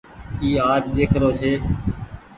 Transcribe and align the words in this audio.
اي 0.43 0.49
آج 0.71 0.81
ۮيک 0.95 1.11
رو 1.21 1.29
ڇي۔ 1.39 1.51